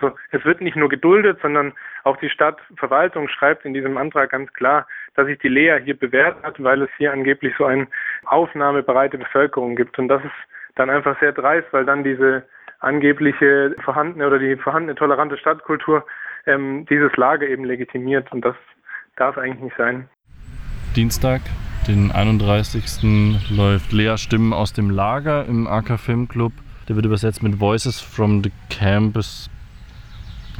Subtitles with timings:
[0.00, 1.72] Also es wird nicht nur geduldet, sondern
[2.04, 6.42] auch die Stadtverwaltung schreibt in diesem Antrag ganz klar, dass sich die Lea hier bewährt
[6.42, 7.86] hat, weil es hier angeblich so eine
[8.24, 9.98] aufnahmebereite Bevölkerung gibt.
[9.98, 10.32] Und das ist
[10.76, 12.44] dann einfach sehr dreist, weil dann diese
[12.78, 16.06] angebliche vorhandene oder die vorhandene tolerante Stadtkultur
[16.46, 18.32] ähm, dieses Lager eben legitimiert.
[18.32, 18.56] Und das
[19.16, 20.08] darf eigentlich nicht sein.
[20.96, 21.42] Dienstag,
[21.86, 23.50] den 31.
[23.50, 26.52] läuft Lea Stimmen aus dem Lager im AK Filmclub.
[26.88, 29.50] Der wird übersetzt mit Voices from the Campus.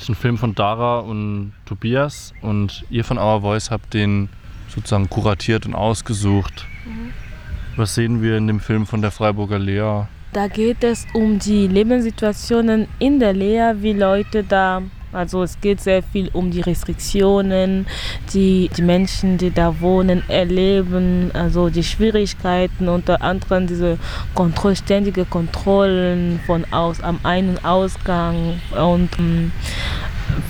[0.00, 4.30] Das ist ein Film von Dara und Tobias und ihr von Our Voice habt den
[4.68, 6.64] sozusagen kuratiert und ausgesucht.
[6.86, 7.12] Mhm.
[7.76, 10.06] Was sehen wir in dem Film von der Freiburger Lea?
[10.32, 14.80] Da geht es um die Lebenssituationen in der Lea, wie Leute da
[15.12, 17.86] also es geht sehr viel um die Restriktionen,
[18.32, 23.98] die die Menschen, die da wohnen, erleben, also die Schwierigkeiten, unter anderem diese
[24.34, 29.50] Kontroll, ständige Kontrollen von aus, am Ein- und Ausgang und ähm,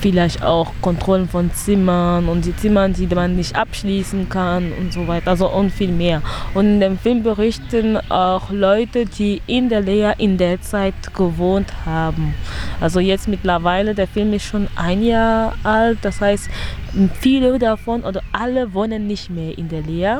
[0.01, 5.07] vielleicht auch Kontrollen von Zimmern und die Zimmer, die man nicht abschließen kann und so
[5.07, 6.21] weiter, also und viel mehr.
[6.53, 11.71] Und in dem Film berichten auch Leute, die in der Lea in der Zeit gewohnt
[11.85, 12.33] haben.
[12.79, 16.49] Also jetzt mittlerweile, der Film ist schon ein Jahr alt, das heißt,
[17.19, 20.19] viele davon oder alle wohnen nicht mehr in der Lea.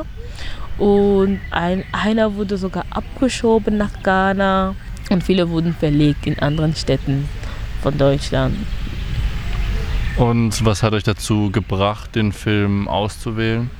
[0.78, 4.74] Und ein, einer wurde sogar abgeschoben nach Ghana
[5.10, 7.28] und viele wurden verlegt in anderen Städten
[7.82, 8.56] von Deutschland.
[10.16, 13.70] Und was hat euch dazu gebracht, den Film auszuwählen?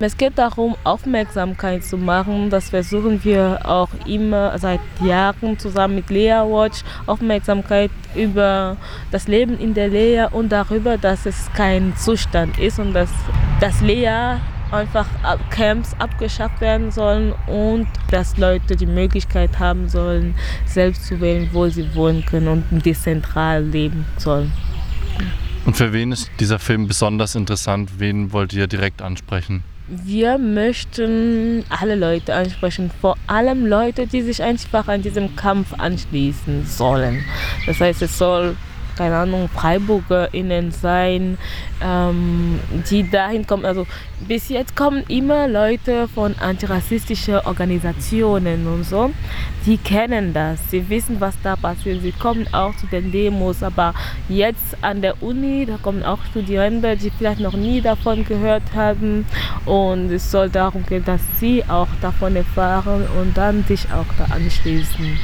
[0.00, 2.50] Es geht darum, Aufmerksamkeit zu machen.
[2.50, 6.84] Das versuchen wir auch immer seit Jahren zusammen mit Lea Watch.
[7.06, 8.76] Aufmerksamkeit über
[9.10, 13.10] das Leben in der Lea und darüber, dass es kein Zustand ist und dass,
[13.60, 14.36] dass Lea
[14.70, 15.06] einfach
[15.50, 21.68] Camps abgeschafft werden sollen und dass Leute die Möglichkeit haben sollen, selbst zu wählen, wo
[21.68, 24.52] sie wohnen können und dezentral leben sollen.
[25.64, 27.98] Und für wen ist dieser Film besonders interessant?
[27.98, 29.62] Wen wollt ihr direkt ansprechen?
[29.88, 36.66] Wir möchten alle Leute ansprechen, vor allem Leute, die sich einfach an diesem Kampf anschließen
[36.66, 37.24] sollen.
[37.66, 38.54] Das heißt, es soll
[38.98, 41.38] keine Ahnung, FreiburgerInnen sein,
[41.80, 42.58] ähm,
[42.90, 43.64] die dahin kommen.
[43.64, 43.86] Also
[44.26, 49.12] bis jetzt kommen immer Leute von antirassistischen Organisationen und so,
[49.64, 53.94] die kennen das, sie wissen, was da passiert, sie kommen auch zu den Demos, aber
[54.28, 59.24] jetzt an der Uni, da kommen auch Studierende, die vielleicht noch nie davon gehört haben
[59.64, 64.34] und es soll darum gehen, dass sie auch davon erfahren und dann sich auch da
[64.34, 65.18] anschließen.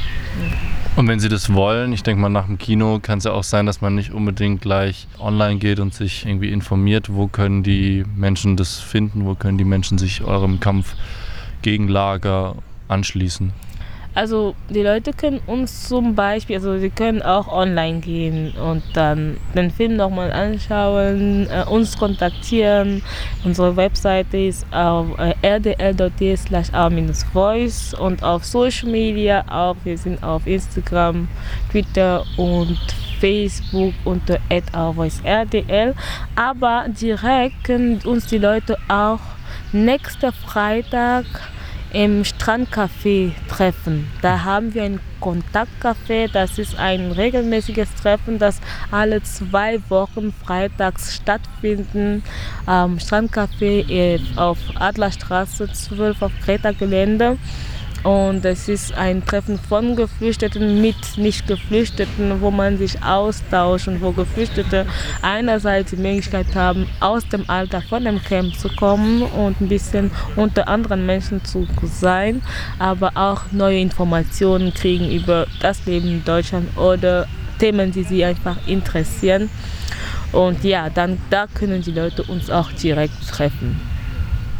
[0.95, 3.43] Und wenn Sie das wollen, ich denke mal, nach dem Kino kann es ja auch
[3.43, 8.05] sein, dass man nicht unbedingt gleich online geht und sich irgendwie informiert, wo können die
[8.15, 10.95] Menschen das finden, wo können die Menschen sich eurem Kampf
[11.61, 12.55] gegen Lager
[12.87, 13.51] anschließen.
[14.15, 19.35] Also die Leute können uns zum Beispiel, also sie können auch online gehen und dann
[19.53, 23.03] den Film nochmal anschauen, äh, uns kontaktieren.
[23.43, 26.67] Unsere Webseite ist auf äh, rdl.de slash
[27.33, 29.75] voice und auf Social Media auch.
[29.83, 31.27] Wir sind auf Instagram,
[31.69, 32.77] Twitter und
[33.19, 35.93] Facebook unter @rdl.
[36.35, 39.19] Aber direkt können uns die Leute auch
[39.73, 41.25] nächsten Freitag
[41.95, 44.11] im Strandcafé treffen.
[44.21, 48.59] Da haben wir ein Kontaktcafé, das ist ein regelmäßiges Treffen, das
[48.91, 52.21] alle zwei Wochen freitags stattfindet.
[52.67, 57.37] Ähm, Strandcafé auf Adlerstraße 12 auf Kreta-Gelände.
[58.05, 64.11] Und es ist ein Treffen von Geflüchteten mit Nicht-Geflüchteten, wo man sich austauscht und wo
[64.11, 64.85] Geflüchtete
[65.23, 70.11] einerseits die Möglichkeit haben, aus dem Alter von dem Camp zu kommen und ein bisschen
[70.35, 72.43] unter anderen Menschen zu sein,
[72.77, 77.27] aber auch neue Informationen kriegen über das Leben in Deutschland oder
[77.57, 79.49] Themen, die sie einfach interessieren.
[80.31, 83.94] Und ja, dann da können die Leute uns auch direkt treffen.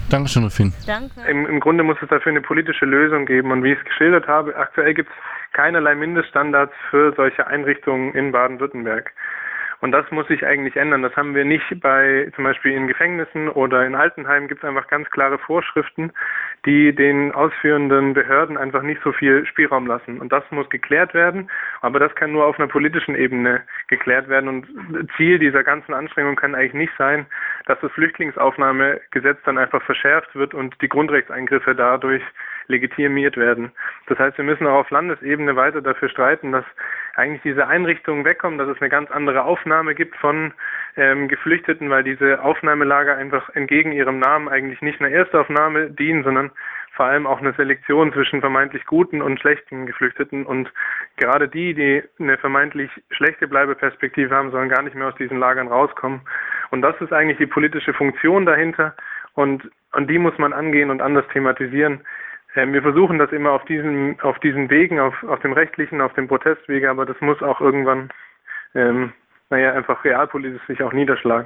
[0.10, 0.74] Dankeschön, Rufin.
[0.86, 1.22] Danke.
[1.30, 3.52] Im, Im Grunde muss es dafür eine politische Lösung geben.
[3.52, 5.16] Und wie ich es geschildert habe, aktuell gibt es
[5.54, 9.12] keinerlei Mindeststandards für solche Einrichtungen in Baden-Württemberg.
[9.86, 11.04] Und das muss sich eigentlich ändern.
[11.04, 14.88] Das haben wir nicht bei zum Beispiel in Gefängnissen oder in Altenheimen gibt es einfach
[14.88, 16.12] ganz klare Vorschriften,
[16.66, 20.20] die den ausführenden Behörden einfach nicht so viel Spielraum lassen.
[20.20, 21.52] Und das muss geklärt werden.
[21.82, 24.50] Aber das kann nur auf einer politischen Ebene geklärt werden.
[24.50, 27.28] Und Ziel dieser ganzen Anstrengung kann eigentlich nicht sein,
[27.68, 32.24] dass das Flüchtlingsaufnahmegesetz dann einfach verschärft wird und die Grundrechtseingriffe dadurch
[32.68, 33.72] legitimiert werden.
[34.08, 36.66] Das heißt, wir müssen auch auf Landesebene weiter dafür streiten, dass
[37.16, 40.54] eigentlich diese Einrichtungen wegkommen, dass es eine ganz andere Aufnahme gibt von
[40.98, 46.52] ähm, Geflüchteten, weil diese Aufnahmelager einfach entgegen ihrem Namen eigentlich nicht einer Erstaufnahme dienen, sondern
[46.96, 50.46] vor allem auch eine Selektion zwischen vermeintlich guten und schlechten Geflüchteten.
[50.46, 50.72] Und
[51.18, 55.68] gerade die, die eine vermeintlich schlechte Bleibeperspektive haben, sollen gar nicht mehr aus diesen Lagern
[55.68, 56.22] rauskommen.
[56.72, 58.96] Und das ist eigentlich die politische Funktion dahinter.
[59.34, 62.02] Und, und die muss man angehen und anders thematisieren.
[62.56, 66.14] Ähm, wir versuchen das immer auf diesen, auf diesen Wegen, auf, auf dem rechtlichen, auf
[66.14, 68.10] dem Protestwege, aber das muss auch irgendwann,
[68.74, 69.12] ähm,
[69.50, 71.44] naja, einfach realpolitisch sich auch niederschlagen.